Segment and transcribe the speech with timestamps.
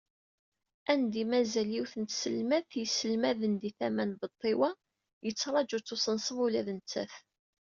[0.91, 4.69] Anda i mazal yiwet n tselmadt yesselmaden di tama n Beṭṭiwa
[5.25, 7.13] yettraju-tt usenṣeb ula d nettat.